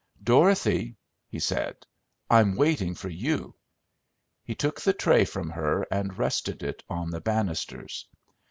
[0.23, 0.95] "Dorothy,"
[1.27, 1.85] he said,
[2.27, 3.53] "I'm waiting for you."
[4.43, 8.07] He took the tray from her and rested it on the banisters.